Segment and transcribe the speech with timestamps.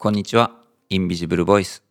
[0.00, 0.52] こんにちは。
[0.90, 1.82] インビジブルボイス、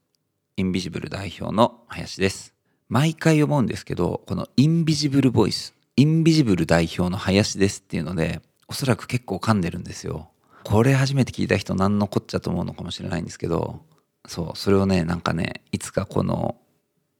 [0.55, 2.53] インビジブル代表の林です。
[2.87, 8.39] 毎回思うんですけど、このインビジブルボイス、インビジブル代表の林ですっていうので、
[8.69, 10.29] おそらく結構噛んでるんですよ。
[10.63, 13.81] これ初めて聞いた人何のこっちゃと思うのかもしれないんですけど、
[14.25, 16.55] そう、それをね、なんかね、いつかこの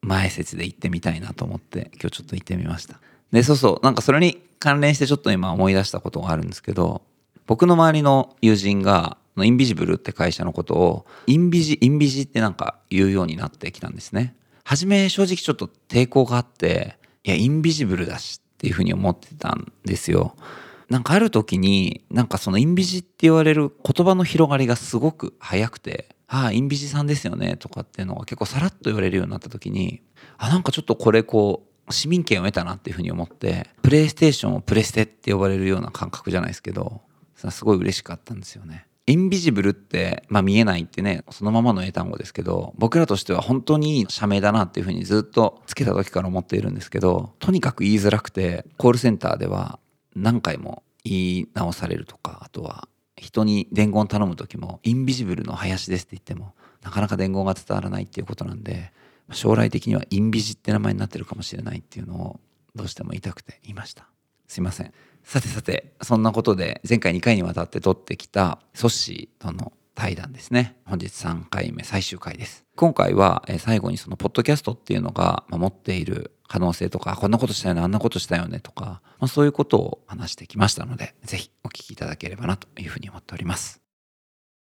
[0.02, 3.02] 前説で言ってみたいなと思って、今日ちょっと言ってみました。
[3.34, 7.02] で、そうそう、なんかそれに関連してちょっと今思い出したことがあるんですけど、
[7.46, 14.36] 僕の周りの友人が、インビジブルって会社のことを、インビジ、インビジってなんか言うようになってきたんですね。
[14.64, 20.36] 初め正直ちょっと抵抗があって、いや、インビジブルだしっていうふうに思ってたんですよ。
[20.90, 30.02] なんかある時に、なんかそのインビジって言われる言葉の広がりがすごく早くて、ああ、インビジさんですよねとかっていうのが結構さらっと言われるようになった時に、
[30.38, 37.02] あ、なんかちょっとこれこう、市民権を得たなっていうふうに思って、プレイステーションをプレステって呼ばれるような感覚じゃないですけど、
[37.36, 38.88] すごい嬉しかったんですよね。
[39.08, 49.80] インビジブルって、まあ見えないってね、そのままの英単語ですけど、僕らとしては本当にいい社名だなっていうふうにずっとつけた時から思っているんですけど、とにかく言いづらくて、コールセンターでは
[50.16, 58.92] 何回も言い直されるとか、あとは人に伝言頼む時も、インビジブルの林ですって言っても、なかなか伝言が伝わらないっていうことなんで、
[59.32, 62.40] 将来的にはインビジって名前になってるかもしれないっていうのを
[62.76, 64.08] どうしても言いたくて言いました。
[64.48, 64.94] すいません。
[65.28, 70.78] さてさて、そんなことで前回2回にわたって撮ってきたソッシーとの対談ですね。
[70.86, 72.64] 本日3回目最終回です。
[72.78, 83.82] 今回は最後にそのポッドキャストっていうのが持っている可能性とか、こんなことしたよね、あんなことしたよねとか、まあ、そういうことを話してきましたので、ぜひお聞きいただければなというふうに思っております。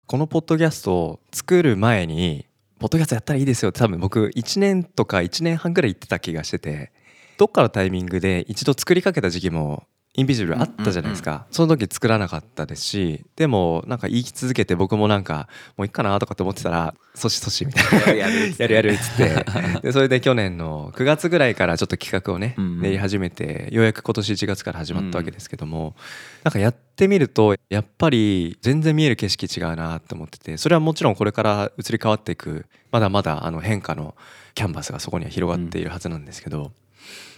[0.06, 2.46] このポッドキャストを作る前に
[2.78, 6.90] ポッドキャストやったらいいですよって多分僕1年とか1年半ぐらい言ってた気がしてて
[7.36, 9.84] どっかのタイミングで一度作りかけた時期も
[10.18, 18.12] インビジブルあったじゃないですか、その時作らなかったですしでもなんか言い続けて僕もなんかもういいかなとかって思ってたら「そしそし」みたいな。
[18.14, 19.46] やるやるっつって。
[19.80, 25.94] でそれで去年の9月ぐらいからちょっと企画をね練り始めてようやく今年1月から始まったわけですけども
[26.42, 34.16] なんかやってみるとやっぱり全然見える景色違うなって思っててそれはもちろんこれから移り変わっていくまだまだあの変化の
[34.54, 36.72] キャンバスがそこには広がっているはずなんですけど、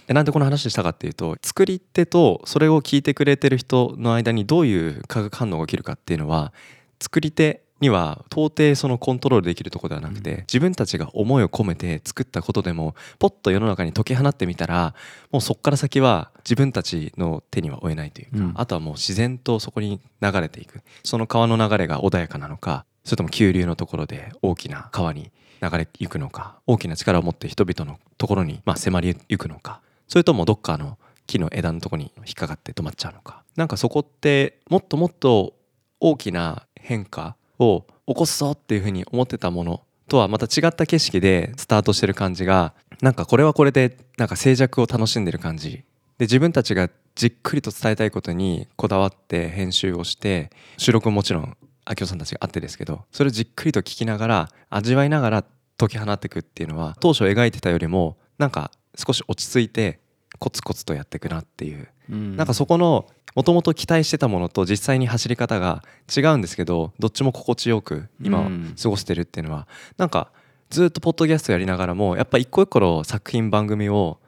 [0.13, 6.53] なんでこの話したかっていうと作り手とそれを聞いてくれてる人の間にどういう化学反応が起きるかっていうのは
[6.99, 14.93] 作り手には到底そのコントロールできるところではなくて、自分たちが思いを込めて作ったことでもポッと世の中に解き放ってみたら
[15.31, 18.53] もうそこから先は自分たちの手には負えないというか、うん。
[18.55, 20.81] あとはもう自然とそこに流れていく。
[21.03, 33.43] その川の流れが穏やかなのかそれとも急流のところで大きな川に流れ行くのか大きな力を持って人々のところにまあ迫り行くのかそれともどっかの木の枝のとこに引っかかって止まっちゃうのか。
[33.55, 35.53] なんかそこってもっともっと
[36.01, 45.85] 大きな変化を起こすぞっていうふうに思ってたものとはまた違った景色でスタートしてる感じがなんかこれはこれでなんか静寂を楽しんでる感じ。
[46.17, 51.55] で自分たちがじっくりと伝えたいことにこだわって編集をして収録ももちろん
[51.87, 55.45] 明夫さんたちがあってですけどそれをじっくりと聞きながら味わいながら
[55.77, 59.99] 解き放っていくっていうのは当初描いてたよりもなんか少し落ち着いて
[60.39, 61.87] コツコツとやっていくなっていう。
[62.09, 65.81] なんかそこのもともと期待してたものと実際に走り方が
[66.13, 68.49] 違うんですけどどっちも心地よく今
[68.81, 70.29] 過ごしてるっていうのはなんか
[70.69, 74.19] ずっとポッドキャストやりながらもやっぱ一個一個の作品番組を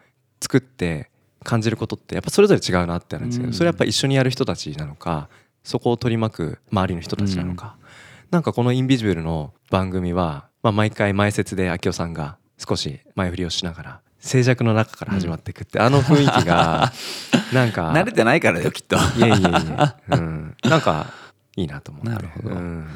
[0.41, 1.09] 作って
[1.43, 3.51] 感じることってやっぱそれぞれ違うなってあるんですけうん。
[3.51, 5.27] どそれやっぱ一緒にやる人たちなのか
[5.63, 7.75] そこを取り巻く周りの人たちなのか。
[8.31, 16.93] なんかこの「インビジブル」の番組はまあ毎回前説で明夫さんが少し前振りをしながら静寂の中から始まっていくってあの雰囲気が
[17.53, 18.95] なんか慣れてないからだよ、きっと。
[18.95, 21.07] いえいえいえ、うん、 なんか
[21.57, 22.09] いいなと思って。
[22.09, 22.55] なるほど。
[22.55, 22.87] うん。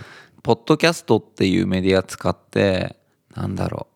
[0.41, 2.95] ポッドキャストっていうメディア使って
[3.35, 3.87] なんだろ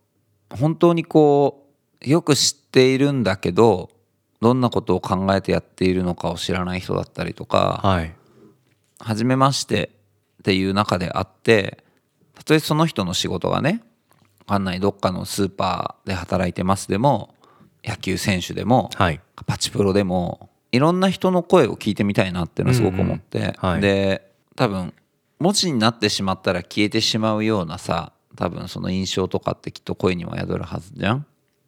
[0.54, 0.58] う。
[0.58, 1.70] 本当にこ
[2.06, 3.90] うよく知っているんだけど
[4.42, 8.14] どんなことを考えてやっているのかを知らない人だったりとかはい。
[9.00, 9.90] 初めまして
[10.40, 11.82] っていう中であって
[12.36, 13.82] たとえその人の仕事がね
[14.42, 17.36] わかんないどっかのスーパーで働いてますでも
[17.84, 19.20] 野球選手でもはい。
[19.48, 23.82] パチプロでもいろんな人の声を聞いてみたいなっていうのはすごく思って、うんうんはい。
[23.82, 24.94] で多分
[25.40, 31.26] 文字になってしまったら消えてしまうようなさ多分その印象とかってきっと声には宿るはずじゃん。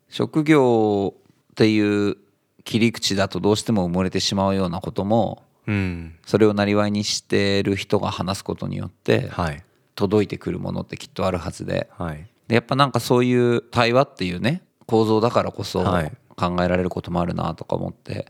[0.10, 2.18] 職業っていう
[2.64, 6.16] 切り口だとどうしても埋もれてしまうようなこともうん。
[6.26, 9.64] それをなりわいにしてる人が話すことによってはい。
[9.96, 11.90] 届いてくるものってきっとあるはずで。
[11.98, 16.12] はいでやっぱなんかそういう対話っていうね構造だからこそはい。
[16.36, 18.26] 考えられることもあるなとか思って。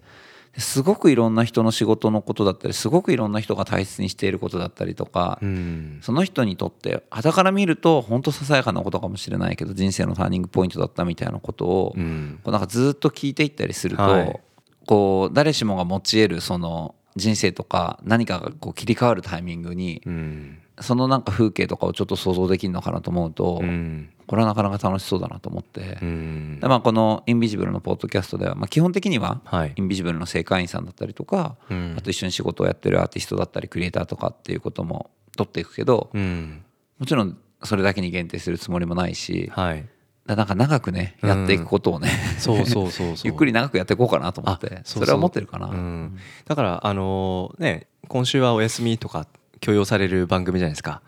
[0.58, 6.00] すごくいろんな人の仕事のことだったりすごくいろんな人が大切にしていることだったりとか、うん。
[6.04, 12.40] その人にとって傍から見ると本当ささやかなことかもしれないけど人生のターニングポイントだったみたいなことを、うん。
[12.44, 14.40] こうなんかずっと聞いていったりすると、はい。
[14.86, 24.10] こう誰しもが持ち得るその人生とか何かがこう切り替わるタイミングにうんそのなんか風景とかをちょっと想像できるのかなと思うと、うん。
[24.26, 26.60] これはなかなか楽しそうだなと思って、うん。
[26.60, 29.74] でまあ、この「インビジブル」のポッドキャストでは、まあ、基本的にははい。
[29.76, 31.96] インビジブルの正会員さんだったりとか、うん。
[31.98, 36.64] あと一緒に仕事をやってるアーティストだったりクリエイターとかっていうことも取っていくけどうん。
[36.98, 39.86] もちろんそれだけに限定するつもりもないしはい。
[40.26, 42.08] だなんか長くねやっていくことをね、
[42.40, 43.16] そうそうそうそう。
[43.26, 49.28] ゆっくり長くやっていこうかなと思ってあそれは思ってるかな、うん、だからあのね今週はお休みとか
[49.64, 51.02] 許容される番組じゃないですか。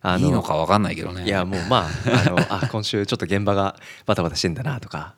[0.00, 1.24] あいいのか分かんないけどね。
[1.24, 3.74] いやもうまああのあ今週ちょっと現場が
[4.04, 5.16] バタバタしてんだなとか。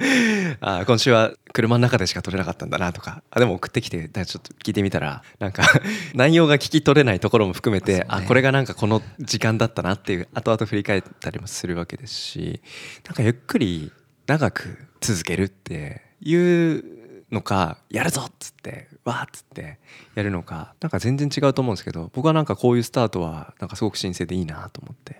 [0.60, 3.22] あ今週は車の中でしか撮れなかったんだなとか。
[3.30, 5.62] あでも送ってきてちょっと聞いてみたらなんか
[6.12, 8.04] 内容が聞き取れないところも含めて、ね。
[8.08, 12.60] あこれがなんかこの時間だったなっていう後々振り返ったりもするわけですし
[13.06, 13.90] なんかゆっくり
[14.26, 16.98] 長く続けるっていう
[17.30, 19.78] のかやるぞっつってわーっつって
[20.14, 25.16] やるのかなんか全然違うと思うんですけど僕はなんかこういうスタートはなんかすごく新鮮でいいなと思って。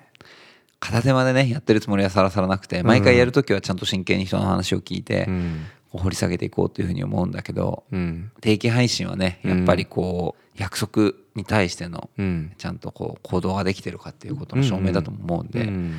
[0.80, 5.66] 片手間でねやってるつもりはさらさらなくて毎回やるときはちゃんと真剣に人の話を聞いて、うん。
[5.90, 8.30] 掘り下げていこうというふうに思うんだけどうん。
[8.40, 12.52] 定期配信はねやっぱりこう約束に対してのうん。
[12.58, 15.94] ちゃんとこう行動ができてるかっていうことの証明だとも思うんで、うん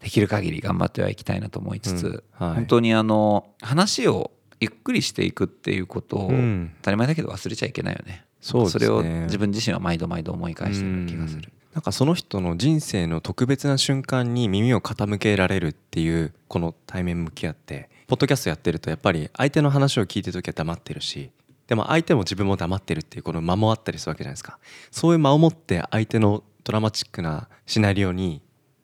[0.00, 2.08] できる限り頑張ってはいきたいなと思いつつ、う
[2.44, 2.46] ん。
[2.46, 4.32] はい本当にあの話を
[4.62, 8.24] ゆっくりしていくっていうことをうん当たり前だけど忘れちゃいけないよね。
[8.40, 11.52] そうですねれを自分自身は毎度毎度思い返してる気がする。
[11.74, 21.30] なんかその人の人生の特別な瞬間に耳を傾けられるっていうこの対面向き合ってポッドキャストやってるとやっぱり相手の話を聞いてる時は黙ってるし
[21.66, 24.58] でも相手も自分も黙ってるっていうこの間もあったりするわけじゃないですか
[24.90, 28.42] そういう間を持って相手のドラマチックなシナリオに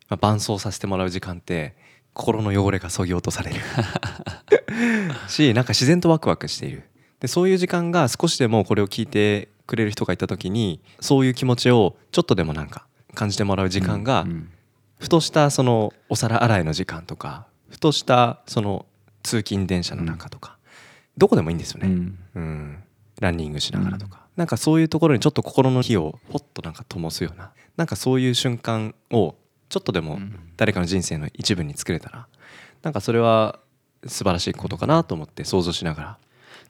[0.09, 1.75] まあ伴走させてもらう時間って
[2.13, 3.59] 心の汚れがそぎ落とされる。
[5.27, 6.83] しなんか自然とワクワクしている。
[7.19, 14.49] でそういう時間が少しでもこれを聞いてくれる人がいた時にそういう気持ちをちょっとでもなんか感じてもらう時間が、うん
[14.99, 18.85] ふとしたそのお皿洗いの時間とかふとしたその
[19.23, 20.57] 通勤電車の中とか、
[21.17, 22.19] どこでもいいんですよね、うん。
[22.35, 22.83] うん。
[23.19, 29.35] ランニングしながらとか、なんかそういうところにちょっと心の火をポッとなんか灯すようななんかそういう瞬間を
[29.69, 30.19] ちょっとでも
[30.57, 32.27] 誰かの人生の一部に作れたら
[32.81, 33.59] なんかそれは
[34.05, 36.17] 素晴らしいことかなと思って想像しながら。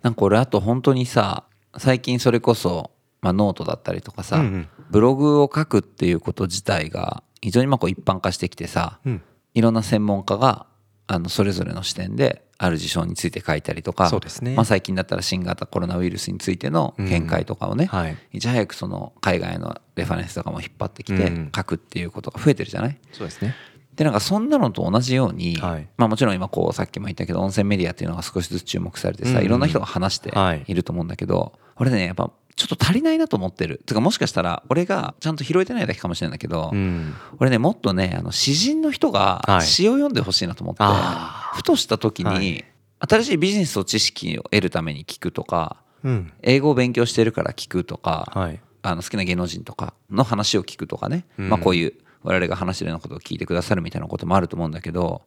[0.01, 1.44] なんか俺あと本当にさ
[1.78, 2.92] 最近それこそ、
[3.22, 4.68] まあ、ノートだったりとかさ、うんうん。
[4.90, 9.22] ブログを書くっていうこと自体が非常にまあこう一般化してきてさうん。
[9.54, 10.66] いろんな専門家が
[11.07, 14.54] あのそれぞれの視点である事象について書いたりとかそうですね。
[14.54, 18.18] まあ、最近だったら新型コロナウイルスについての見解とかをね、はい。
[18.34, 21.51] いち早くその海外のレファレンスとかも引っ張ってきてうん。
[21.56, 22.98] 書くっていうことが増えてるじゃない？
[23.12, 23.56] そうですね。
[23.96, 25.88] でなんかそんなのと同じように、はい。
[25.98, 29.46] まあ、もちろん今こうさっきも言ったけど温泉メディアっていうのが少しずつ注目されてさ、うん。
[29.46, 30.63] いろんな人が話してはい。
[30.68, 33.81] いると思うんだけど、俺ねやっぱちょっと足りないなと思ってる。
[33.86, 37.13] てかもしかしたら俺がちゃんと拾えてないだけかもしれないんだけど、うん。
[37.40, 39.62] 俺ねもっとねあの詩人の人がはい。
[39.63, 42.66] 詩を読んでほしいなと思って、あふとした時に、はい。
[43.02, 46.31] 新しいビジネスと知識を得るために聞くとかうん。
[46.42, 51.50] 英語を勉強してるから聞くとか、はいあの好きな芸能人とかの話を聞くとかね、うん。
[51.50, 51.94] まあ、こういう
[52.24, 55.21] 我々が話してるようなことを聞いてくださるみたいなこともあると思うんだけど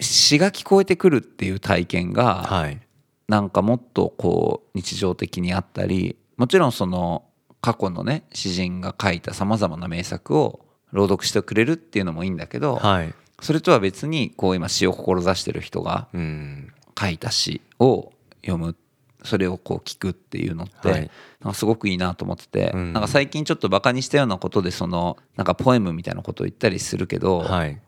[0.00, 2.80] 詩が聞こえてくるっていう体験がはい。
[3.26, 7.24] なんかもっとこう日常的にあったりもちろんその
[7.62, 13.14] 過去のね詩人が書いたさまざまな名作を朗読してくれるっていうのもいいんだけど、はい。
[13.40, 16.72] それとは別にこう今詩を志してる人がうん。
[16.98, 18.12] 書いた詩を
[18.42, 18.76] 読む
[19.24, 21.10] それをこう聞くっていうのって、はい。
[21.40, 22.92] なんかすごくいいなと思ってて、うん。
[22.92, 27.80] なんか最近ちょっとバカにしたようなことでそのなんかポエムみたいなことを言ったりするけど、はい。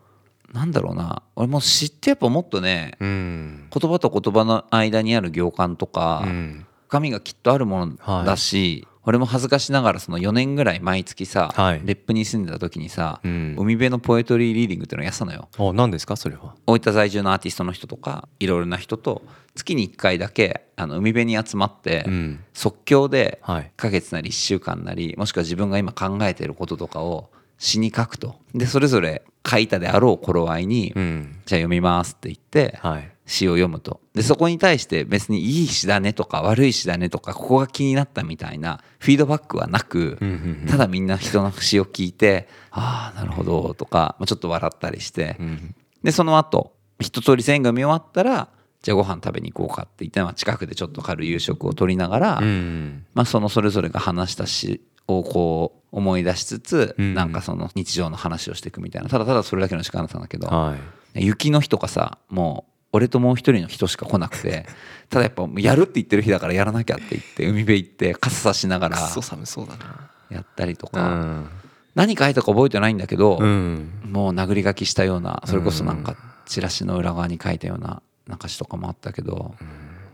[0.53, 3.69] なんだろうな俺も詩ってやっぱもっとねうん。
[3.71, 6.67] 言葉と言葉の間にある行間とか、うん。
[6.89, 11.81] 深みがきっとあるものだし、俺も恥ずかしながらその4年ぐらい毎月さ、はい。
[11.85, 13.55] 別府に住んでた時にさ、うん。
[13.57, 15.49] 海辺のポエトリーリーディングっていうのをやってたのよ。
[15.59, 16.17] お何ですか？
[16.17, 16.55] それは。
[16.67, 19.23] 大分在住のアーティストの人とかいろいろな人と
[19.55, 22.41] 月に1回だけあの海辺に集まって、うん。
[22.53, 23.63] 即興ではい。
[23.63, 28.35] 1ヶ月なり1週間なりもしくは自分が今考えていることとかを詩に書くと。
[28.55, 31.41] でそれぞれ書いたであろう頃合いに、うん。
[31.47, 34.01] じゃあ読みますって言って、はい詩を読むと。
[34.15, 40.67] でそこに対して別にいい詩だねとか悪い詩だねとかここが気になったみたいなフィードバックはなく、うんうんうん。
[40.69, 48.49] ただみんな人の詩を聞いてああなるほどとか、まあ、ちょっと笑ったりして、うんでその後一通り全が見終わったら
[48.81, 57.15] じゃあご飯食べに行こうかって言って、まあ、近くでちょっと軽い夕食を取りながら、うんまあ、そのそれぞれが話した詩をこう思い出しつつ、うん。
[57.15, 60.77] なんかその日常の話をしていくみたいなただただそれだけの時間だったんだけど、は
[61.17, 61.27] い。
[61.27, 64.67] 雪の日とかさもう俺ともう一人の人しか来なくて
[65.11, 70.11] ただやっぱやるって言ってる日だからやらなきゃって言って海辺行って傘さしながらくっそ寒そうだな。
[70.31, 71.51] やったりとうか、ん。
[71.95, 73.91] 何書いたか覚えてないんだけど、うん。
[74.05, 79.55] もう殴り書きしたようなそれこそなんかチラシの裏側に書いたようななんか詩とかもあったけど、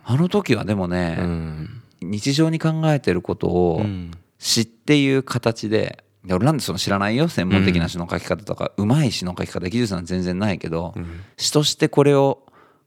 [0.05, 1.83] あの時はでもね、うん。
[2.03, 4.11] 日常に考えてることをうん。
[4.39, 7.29] 詩っていう形で俺なんでその知らないよ？
[7.29, 11.21] 専門的な詩の書き方とか、うまい詩の書き方技術なんて全然ないけど、うん。
[11.37, 12.43] 詩としてこれを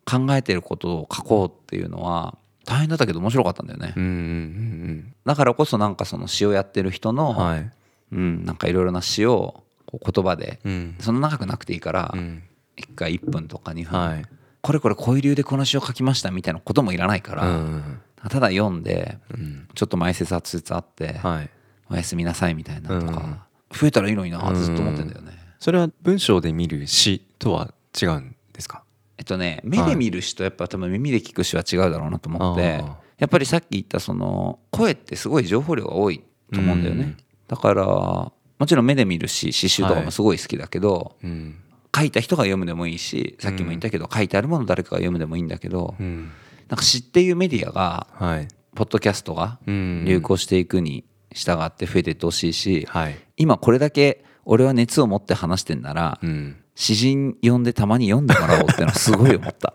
[0.05, 7.71] 考えてることを書こうっていうのは大変だったけど面白かったんだよね、うんうんだからこそなんかその詩をやってる人うんの、はい。
[8.11, 10.95] うん、なんかいろいろな詩をこう言葉でうん。
[10.99, 12.43] そんな長くなくていいから、うん。
[12.77, 14.25] 1回1分とか2分、はい。
[14.61, 18.01] これこれこういう理由でこの詩を書きましたみたいなこともいらないかうら、ん。
[18.29, 19.67] ただ読んでうん。
[19.73, 21.49] ちょっと前説圧つあって、はい。
[21.89, 28.84] おやすみなさいみたいなとか、増えたらいいのになずっと思ってんだよね、それは文章で見る詩とは違うんですか？
[29.17, 32.83] えっとね目で見る詩とやっぱ多分耳で聞く詩は違うだろうなと思って、
[33.17, 37.17] やっぱりさっき言ったその声ってすごい情報量が多いと思うんだよね、うん。
[37.47, 38.31] だからも
[38.65, 41.55] ちろん目で見る詩詩集とかもすごい好きだけど、うん。
[41.95, 46.31] 書いた人が読むでもいいしさっきも言ったけど、書いてあるもの誰かが読むでもいいんだけど、うん。
[46.67, 48.47] なんか詩っていうメディアがはい。
[48.75, 50.03] ポッドキャストがうん。
[50.05, 53.17] 流行していくに従って増えていってほしいし、はい。
[53.37, 59.73] 今これだけ俺は熱を持って話してんなら、うん詩人呼んでたまに読んでもらおうってのはすごい思った。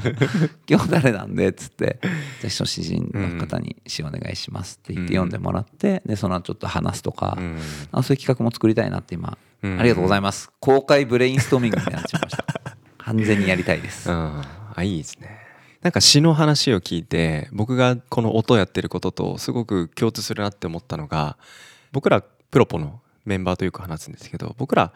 [0.66, 2.00] 今日誰なんでっつって。
[2.40, 7.58] ぜひその詩人の方に詩お願いしますって言って読んでもらってでその後ちょっと話すとか、うん。
[7.92, 9.78] あそういう企画も作りたいなって今、うん。
[9.78, 10.50] ありがとうございます。
[10.60, 12.44] 公開ブレインストーミングになっちゃいました。
[12.98, 14.42] 完全にやりたいです、うん。
[14.74, 15.38] あいいですね。
[15.82, 21.38] なんか詩の話を聞いて僕がこの音やってることとすごく共通するなって思ったのが
[21.92, 24.92] 僕らプロポのメンバーとよく話すんですけど僕ら、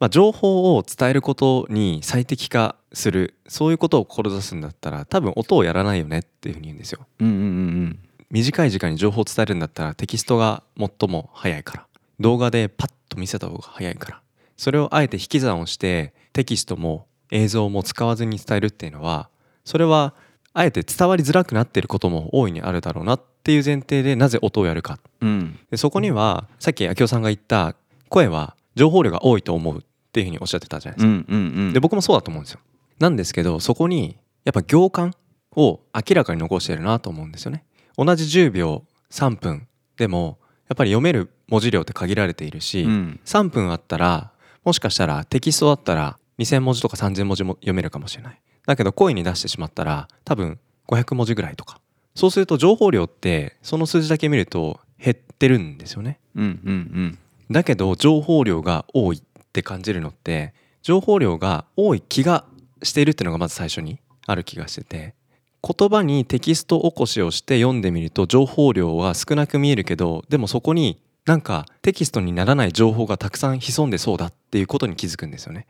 [0.00, 7.06] まあ、情報を伝えることに最適化するそういうことを志すんだったら多分音をやらないよねっていうふうに言うんですよ。
[7.20, 7.98] うんうんうん
[8.30, 11.86] 短い時間に情報を伝えるんだったらテキストが最も早いから
[12.20, 14.20] 動画でパッと見せた方が早いから
[14.56, 19.30] それをあえて引き算をしてテキストも映像も使わずに伝えるっていうのは
[19.64, 20.14] それは
[20.52, 24.98] あえて伝わりづらくなっていることも大いにあるだろうなっていう前提でなぜ音をやるか。
[25.20, 25.58] うんうん。
[25.70, 27.74] でそこにはさっき明夫さんが言った
[28.08, 31.08] 声は情報量が多いと思うっていうふうにおっしゃってたじゃないですか。
[31.08, 31.72] うんうんうん。
[31.72, 32.60] で僕もそうだと思うんですよ。
[32.98, 35.14] なんですけどそこにやっぱ行間
[35.54, 37.64] を明らかに残してるなと思うんですよね。
[37.96, 40.38] 同じ10秒3分でも
[40.68, 43.20] やっぱり読める文字量って限られているし、うん。
[43.24, 44.32] 3分あったら
[44.64, 48.40] もしかしたらテキストだったら2,000文字とか3,000文字も読めるかもしれない。
[48.66, 51.80] だけど声に出してしまったら多分500文字ぐらいとか。
[52.16, 56.18] そうすると情報量ってその数字だけ見ると減ってるんですよね。
[56.34, 57.18] うんうん。
[57.50, 62.44] だけど情報量が多いって感じるのって情報量が多い気が
[62.82, 65.14] しているっていうのがまず最初にある気がしてて
[65.62, 75.66] 言葉にテキスト起こしをして読んでみると情報量は少なく見えるけどでもそこになんかテキストにならない情報がたくさん潜んでそうだっていうことに気づくんですよね。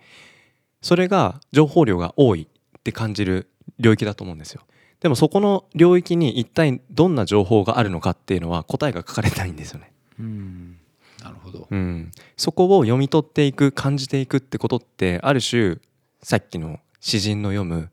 [0.81, 4.63] それが情報量が多いって感じる領域だと思うんですよ。
[5.01, 9.93] でもそこの領域に一体どんな情報があるのかっていうのは答えが書かれないんですよね。
[10.19, 10.80] うんうん
[11.23, 11.69] なるほど。
[11.71, 15.77] うん、そこを読み取っていく感じていくってことってある種
[16.23, 17.91] さっきの詩人の読む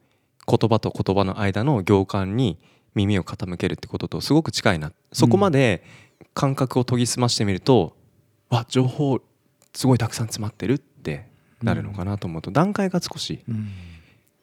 [0.48, 2.58] 言葉と言葉の間の行間に
[2.96, 5.84] 耳を傾けるってこととすごく近いなそこまで
[6.34, 7.96] 感覚を研ぎ澄ましてみると、
[8.50, 9.20] わ情報
[9.74, 11.28] すごいたくさん詰まってるって
[11.62, 13.70] なるのかなと思うと、段階が少しうん。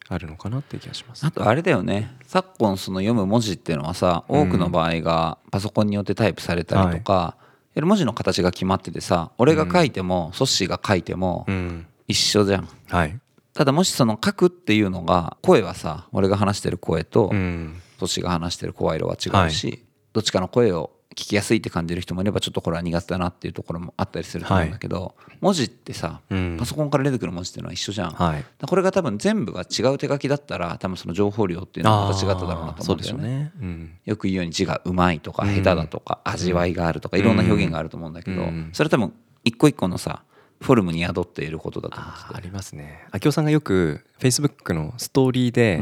[0.07, 1.25] あるのかなっていう気がします。
[1.25, 1.31] あ。
[1.31, 2.15] とあれだよね。
[2.25, 7.44] 昨今その読む文字っていうのはさ多くの場合がパソコンによってタイプされたりとか、やはり
[7.81, 12.69] 文字の形が決まっててさ俺が書いてもソッシーが書いてもうん、一緒じゃん。
[12.87, 13.19] はい、
[13.53, 17.81] ただもしその書くっていうのが声はさ俺が話してる声とうん。
[17.99, 26.57] ソッシーが話してる声色は違うし、どっちかの声を聞きやすいって感じる人もいればちょっとこれは苦手だなっていうところもあったりすると思うんだけど、文字ってさうん。
[26.59, 33.27] パソコンから出てくる文字っていうのは一緒じゃん、はい、これが多分全部が違う手書きだったら多分その情報量っていうのはまた違っただろうなと思うんだよね。
[33.27, 33.51] ね。
[33.59, 33.91] うん。
[34.05, 35.55] よく言うように字がうまいとかうん。
[35.55, 38.69] 下手だとか味わいがあるとかいろんな表現があると思うんだけどうん。
[38.73, 40.23] それは多分一個一個のさ
[40.61, 43.05] フォルムに宿っていることだと思っててあーありますね。
[43.13, 45.81] 明夫さんがよく Facebook のストーリーで、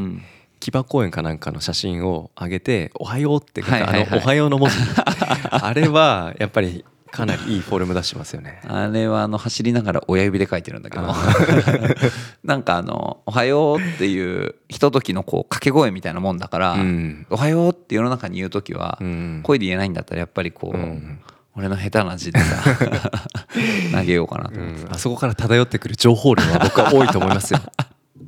[0.67, 4.07] うん騎馬公園かなんかの写真を上げて「おはよう」って書いた、はいはいはい。
[4.07, 4.75] あの「おはよう」の文字。
[5.51, 8.61] あれはやっぱりかなりいいフォルム出してますよね。
[8.65, 11.13] あれはあの走りながら親指で書いてるんだけど。
[12.45, 17.27] なんかあの「おはよう」っていうひとときのこう掛け声みたいなもんだから「うん。
[17.29, 19.41] おはよう」って世の中に言う時はうん。
[19.43, 21.19] 声で言えないんだったらやっぱりこう、うん。
[21.55, 22.63] 俺の下手な字でさ
[23.93, 24.93] 投げようかなとう思ってん。
[24.95, 27.59] あそこから漂ってくる情報量は僕は多いと思いますよ、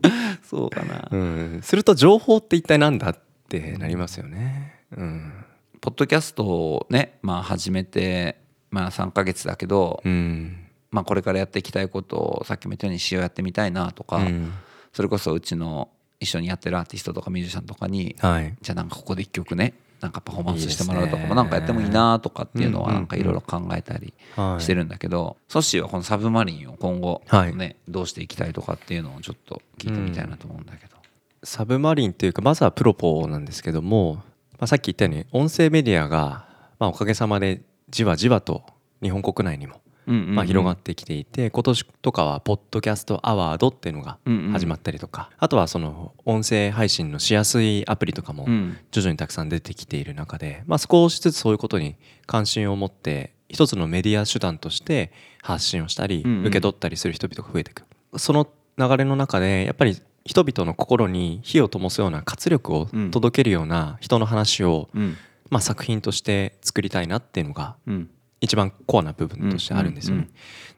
[0.44, 4.82] そうかな、うん、すると情報って一体なんだってなりますよね。
[4.96, 5.34] うん、
[5.82, 8.38] ポッドキャストをねまあ始めて
[8.76, 10.58] まあ3ヶ月だけど、うん。
[10.92, 14.52] まあこれからやっていきたいことをさっきも言ったように詩をやってみたいなとか、うん。
[14.92, 18.54] それこそうちの一緒にやってるアーティストとかミュージシャンとかにはい。
[18.62, 27.56] じゃあなんかここで一曲ねなんかパフォーマンスしてもらうとかもなんかやってもいいなとかっていうのはうんなんかいろいろ考えたりはいしてるんだけどソッシーはこのサブマリンを今後はい。
[27.56, 30.96] ねどうしていきたいとかっていうのをちょっと聞いてみたいなと思うんだけど。
[31.44, 34.22] サブマリンというかまずはプロポなんですけども、ま
[34.62, 36.48] あ、さっき言ったように音声メディアが、
[36.80, 38.64] まあ、おかげさまでじわじわと
[39.02, 44.18] 日本国内にもまあ広がってきていて今年とかはポッドキャストアワードっていうのが
[44.52, 45.30] 始まったりとか。
[45.38, 48.78] あとはその音声配信のしやすいアプリとかもうん。
[48.92, 51.96] 徐々にたくさん出てきている中で、まあ、少しずつそういうことに
[52.26, 57.86] 関心を持って一つのメディア手段として発信をしたり受け取ったりする人々が増えていく。
[58.18, 58.48] その
[58.78, 63.12] 流れの中でやっぱり人々の心に火を灯すような活力をうん。
[63.12, 65.18] 届けるような人の話を、うん。
[65.50, 68.10] まあ、作品として作りたいなっていうのがうん
[68.42, 70.22] 一番コアな部分としてあるんですよね。
[70.22, 70.36] うんうん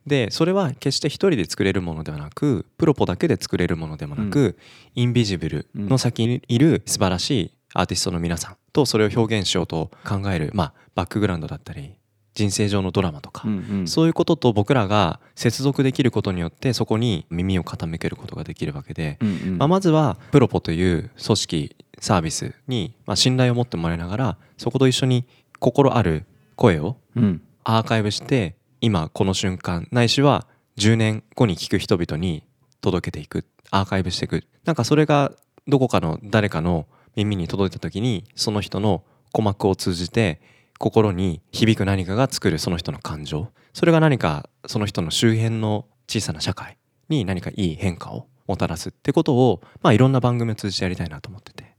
[0.07, 4.57] でそれは決して一人で作れるものではなくプロポだけで作れるものでもなく、
[4.95, 11.93] インビジブルの先にいる素晴らしいアーティストの皆さんとそれを表現しようと考える、まあ、バックグラウンドだったり
[12.37, 13.87] 人生上のドラマとか、うんうん。
[13.87, 19.57] そういうことと僕らが接続できることによってそこに耳を傾けることができるわけで、うんうん。
[19.57, 25.25] まあ、まずはプロポという組織サービスにまあ信頼を持ってもらいながらそこと一緒に
[25.59, 30.47] 心ある声をうんアーカイブして今この瞬間ないしは
[30.77, 32.43] 10年後に聞く人々に
[32.79, 34.45] 届けていくアーカイブしていく。
[34.63, 35.33] なんかそれが
[35.67, 40.39] どこかの誰かの耳に届いた時にその人の鼓膜を通じて
[40.79, 43.49] 心に響く何かが作るその人の感情。
[43.73, 46.77] それが何かその人の周辺の小さな社会
[47.09, 51.75] に何かいい変化をもたらすってことを、まあ、いろんな番組を通じてやりたいなと思ってて。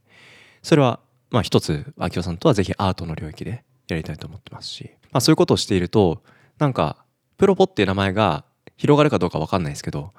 [0.61, 0.99] それは
[1.31, 6.23] まあ一つ明夫さんとはぜひアートの領域でやりたいと思ってますし、まあ、そういうことをしていると
[6.57, 6.97] なんか
[7.37, 8.45] プロポっていう名前が
[8.77, 10.13] 広がるかどうか分かんないですけど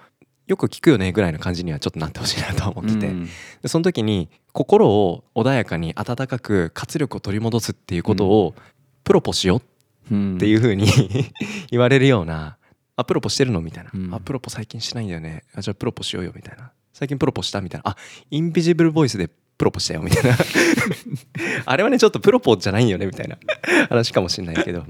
[0.46, 3.28] よく聞くよねぐらいの感じにはちょっとなってほしいなと思ってて、うん。
[3.62, 8.54] でその時に心を穏やかに温かく活力を取り戻すっていうことを
[9.04, 9.62] プロポしよ
[10.10, 10.86] ううんっていう風に
[11.70, 12.56] 言われるような
[12.96, 14.12] 「あプロポしてるの?」みたいな「うん。
[14.12, 15.44] あプロポ最近しないんだよね。
[15.54, 17.96] あじゃあプロポしようよ」みたいな「最近プロポした?」みたいな「あ
[18.30, 19.30] インビジブルボイスで
[19.60, 20.38] プロポしたよ」みたいな。
[21.66, 23.36] あれはねちょっとプロポじゃないよねみたいな。
[23.90, 24.86] 話かもしれないけど。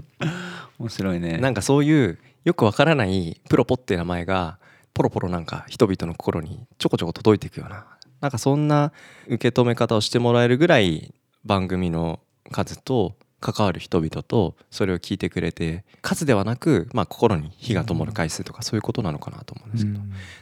[0.78, 1.38] 面白いね。
[1.38, 4.58] なんかそういうよくわからないプロポって名前が
[4.94, 7.84] ポロポロなんか人々の心にちょこちょこ届いていくような。
[8.20, 8.92] なんかそんな
[9.26, 11.12] 受け止め方をしてもらえるぐらい
[11.44, 12.20] 番組の
[12.52, 20.00] 数と関わる人々とそれを聞いてくれて数ではなく、まあ、心に火が灯る回数とかそういうことなのかなと思うんですけど、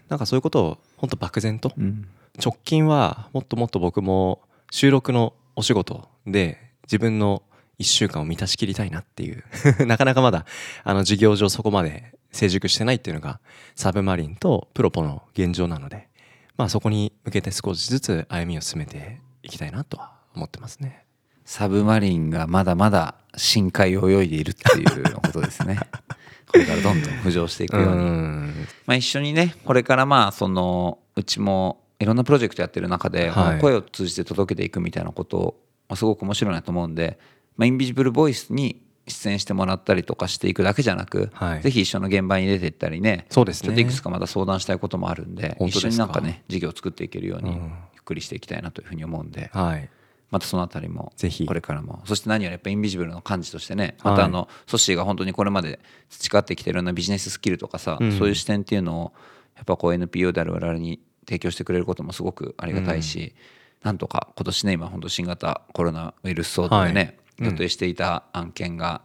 [0.09, 2.09] なんかそういうことを本当漠然とうん
[2.43, 7.43] 直近はもっともっと僕も収録のお仕事で自分の
[7.79, 9.45] 1週間を満たしきりたいなっていう。
[9.87, 10.47] なかなかまだ
[10.85, 13.41] あの事業上そこまで成熟してないっていうのが
[13.75, 16.09] サブマリンとプロポの現状なので
[16.57, 21.05] まあそこに向けて少しずつ歩みを進めていきたいなとは思ってますね。
[21.45, 25.79] サブマリンがまだまだ深海を泳いでいるっていうことですね。
[26.47, 28.05] これからどんどん浮上していくように。
[28.05, 28.67] ん。
[28.87, 33.61] まあ、一緒にねこれからまあそのうちもいろんなプロジェクトやってる中で、はい。
[33.61, 37.19] 声を通じて届けていくみたいなことを、まあ、すごく面白いなと思うんで、
[37.57, 41.63] まあ、インビジブルボイスに出演してもらったりとかしていくだけじゃなく、はい。
[41.63, 43.69] ぜひ一緒の現場に出ていったりねそうですね。
[43.69, 47.57] ちょっといくつかまた相談したいこともあるんで一緒になんかね事業を作っていけるようにうん。
[47.95, 49.89] ゆっくりしていきたいなというふうに思うんで、はい。
[50.31, 51.47] またそのあたりもぜひ。
[51.47, 52.03] これからも。
[52.05, 54.13] そして何よりやっぱインビジブルの幹事としてねはい。
[54.13, 55.81] またあのソッシーが本当にこれまで
[56.11, 59.13] 培ってきてるようなビジネススキルとかさ、うんそういう視点っていうのを
[59.57, 63.35] やっぱこう NPO である我々に提供してくれることもすごくありがたいし、
[63.83, 67.15] なんとか今年ね今本当新型コロナウイルス騒動でね、はい。
[67.41, 67.53] うん。
[67.53, 69.03] 予定していた案件が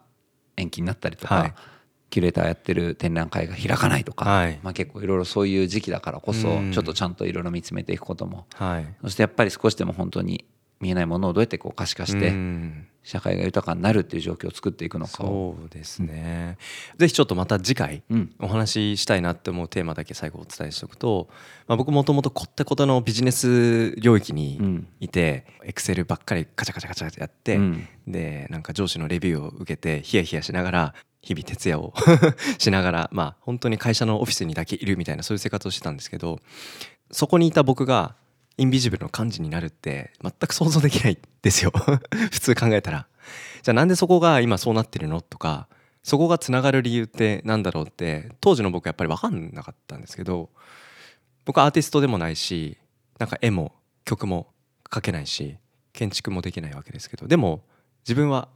[0.55, 1.53] 延期になったりとか、はい。
[2.09, 4.59] キュレーターやってる展覧会が開かないとか、はい。
[4.63, 6.71] まあ、結構いろいろそういう時期だからこそうん。
[6.71, 8.45] ちょっとちゃんといろいろ見つめていくことも。
[8.53, 8.95] はい。
[9.01, 10.45] そしてやっぱり少しでも本当に
[10.83, 12.87] 見えないものをどうやってこう可視化してうん。
[13.05, 15.57] 社会が豊かになるっていう状況を作っていくのかを。
[15.59, 16.57] そうですね、
[16.97, 18.33] ぜひちょっとまた次回うん。
[18.39, 21.27] お話ししたいなって思うテーマだけ最後お伝えしておくと、
[21.67, 24.87] まあ、僕もともとこってことのビジネス領域うにん。
[25.01, 27.87] いてエクセルばっかりカチャカチャカチャやって、うん。
[28.07, 31.93] でなんか上司のレビューを受けてヒヤヒヤしながら日々徹夜を
[32.57, 36.39] しながらまあ本当に会社のオフィスにだけいるみたいなそういう生活をしてたんですけど
[37.11, 38.15] そこにいた僕が
[38.57, 41.71] インビジブルの幹事になるって全く想像できないですよ。
[42.31, 43.07] 普通考えたら。
[43.63, 45.21] じゃあなんでそこが今そうなってるの？
[45.21, 45.67] とか
[46.03, 50.49] そこがつながる理由ってなんだろうって当時の僕やっぱり分かんなかったんですけど
[51.45, 52.77] 僕はアーティストでもないし
[53.19, 54.53] なんか絵も曲も
[54.89, 55.57] 描けないし
[55.93, 57.63] 建築もできないわけですけどでも
[58.03, 58.49] 自分は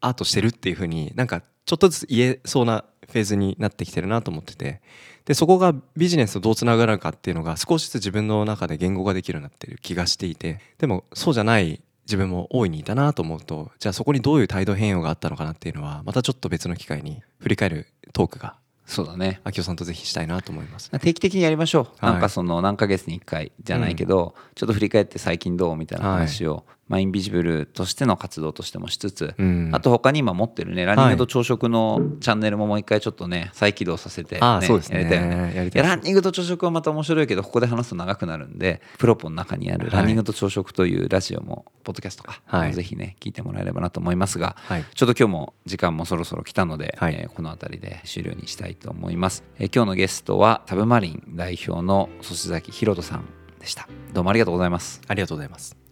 [0.00, 4.80] アートしてるっていう風になんかちょっとずつ言えそうなフェーズになってきてるなと思ってて。
[5.24, 10.60] でそこがビジネスとどうつながるかっていうのが少しずつ自分の中で言語ができるようになってる気がしていて。
[10.78, 18.56] でもそうじゃない自分も大いにいたなと思うとじゃあそこにどういう態度変容があったのかなっていうのはまたちょっと別の機会に振り返るトークが
[18.86, 19.40] そうだね。
[19.44, 20.90] 明夫さんとぜひしたいなと思います。
[20.90, 22.12] 定期的にやりましょう、はい。
[22.12, 29.70] なんかその何ヶ月に1回じゃないけど、ちょっと振り返って最近どうみたいな話を、まあ、インビジブルとしての活動としてもしつつ、うん。
[29.72, 34.98] あと他に今持ってるねランニングと朝食のチャンネルももう一回ちょっとね再起動させて、ね、ああそうですね。
[34.98, 35.82] やりたいよね。
[35.82, 39.96] ランニングと朝食はまた面白いけどここで話すと長くなるんでプロポの中にある「はい。
[39.96, 42.72] ランニングと朝食」というラジオもポッドキャストか、はい。
[42.72, 44.84] ぜひね聞いてもらえればなと思いますが、はい。
[44.94, 53.24] ちょっと今日も時間もそろそろ来たので、はいえーこの辺りで終了にしたいと思います、えー今日のゲストはサブマリン代表の粗崎ひろとさん
[53.58, 53.88] でした。
[54.14, 55.00] どうもありがとうございます。
[55.08, 55.85] ありがとうございます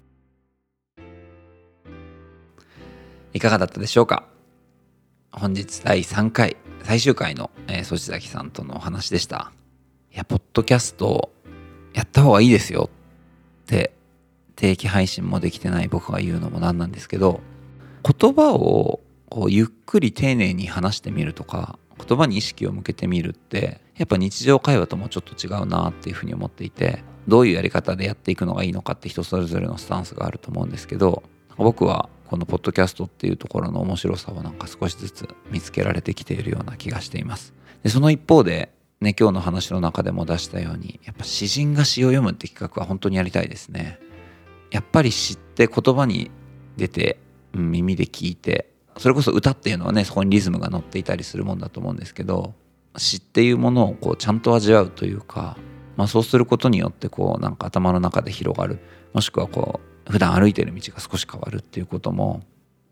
[3.35, 4.25] いかがだったでしょうか？
[5.33, 9.53] 本日第3回最終回の、えー、粗崎さんとのお話でした。
[10.13, 11.33] いやポッドキャスト
[11.95, 12.91] やった方がいいですよ
[13.65, 13.93] って
[14.55, 17.41] 定期配信もできてない僕が言うのもなんなんですけど
[18.09, 31.25] 言葉をこうゆっくり丁寧に話してみるとか言葉に意識を向けてみるってやっぱ日常会話ともちょっと違うなっていうふうに思っていてどういうやり方でやっていくのがいいのかって人それぞれのスタンスがあると思うんですけど
[31.57, 37.55] 僕はこのポッドキャストっていうところの面白さをなんか少しずつ見つけられてきているような気がしています。
[37.85, 44.01] でその一方でね今日の話の中でも出したようにやっぱ詩人が詩を読むって企画は本当にやりたいですね。
[44.73, 46.33] やっぱり詩って言葉に
[46.77, 47.21] 出て
[47.53, 48.69] うん耳で聞いて
[48.99, 52.53] それこそ歌っていうのはねそこにリズムが乗っていたりするもんだと思うんですけど
[52.97, 55.57] 詩っていうものをこうちゃんと味わうというか、
[55.97, 58.81] まあ、そうすることによってこうなんか頭の中で広がる。
[59.13, 62.43] もしくはこう普段歩いてる道が少し変わるっていうことも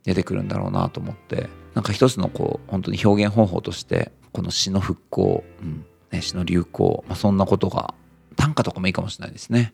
[0.05, 7.95] 出てくるんだろうなと思ってなんか一つのこう本当に表現方法としてこの詩の復興、うんね、詩の流行、まあ、そんなことが
[8.37, 9.73] 短歌とかもいいかもしれないですね。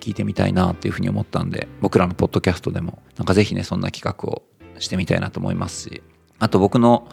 [0.00, 4.42] 聞いてみたいなっていうふうに思ったんで僕らのポッドキャストでもなんかぜひねそんな企画を
[4.78, 6.02] してみたいなと思いますし
[6.38, 7.08] あと僕の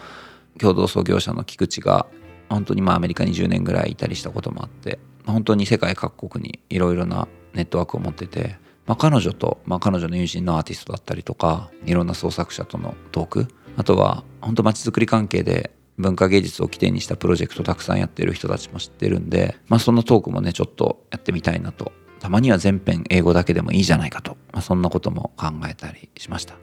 [0.60, 2.06] 共同創業者の菊池が
[2.48, 21.92] 本当にまあアメリカに10年ぐらいいたりしたこともあって本当に世界各国にいろいろなネットワークを持ってて、まあ、彼女と、まあ、彼女の友人のアーティストだったりとかいろんな創作者とのトークあとは本当街づくり関係で文化芸術を起点にしたプロジェクトたくさんやってる人たちも知ってるんで、まあ、そのトークもねちょっとやってみたいなと。
[22.20, 26.56] たまには全編英語だけでもいいじゃないかと、まあ、そんなことも考えたりしました。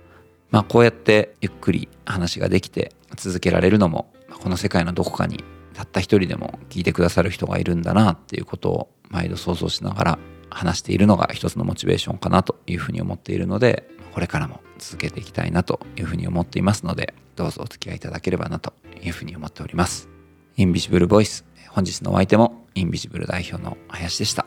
[0.51, 10.19] まあこうやってゆっくり話ができて続けられるのもこの世界のどこかにたった一人でも聞いてくださる人がいるんだなっていうことを毎度想像しながら
[10.51, 20.09] 話しているのが一つのモチベーションかなというふうに思っているのでこれからも続けていきたいなというふうに思っていますのでどうぞお付き合いいただければなというふうに思っております。
[20.57, 24.47] インビジブルボイス本日のお相手もインビジブル代表の林でした。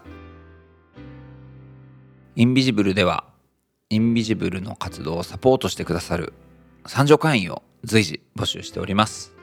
[2.36, 3.26] インビジブルでは
[3.90, 6.34] インビジブルの活動をサポートしてくださる
[6.86, 9.35] 参上会員を随時募集しております。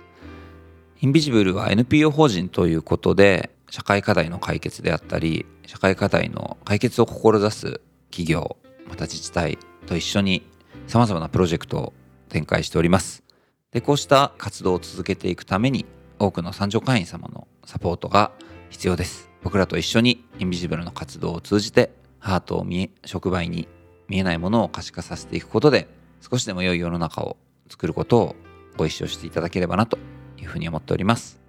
[1.03, 7.81] インビジブルは NPO 法人ということで社会課題の解決であったり社会課題の解決を志す
[8.13, 8.57] 企業
[8.89, 10.49] また自治体と一緒に
[10.87, 11.93] さまざまなプロジェクトを
[12.29, 13.25] 展開しております。
[13.73, 15.87] でこうした活動を続けていくために
[16.21, 18.31] 多くの参上会員様のサポートが
[18.71, 19.29] 必要です。
[19.43, 23.67] 僕らと一緒にインビジブルの活動を通じてハートを見え触媒に
[24.07, 25.89] 見えないものを可視化させていくことで
[26.21, 27.39] 少しでも良い世の中を
[27.69, 28.37] 作ることを
[28.77, 29.99] ご一緒していただければなと
[30.43, 31.41] いうふうに思っております。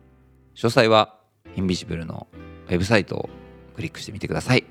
[0.56, 1.19] 詳細は
[1.56, 2.27] インビジブルの
[2.67, 3.29] ウェブサイトを
[3.75, 4.63] クリックしてみてください。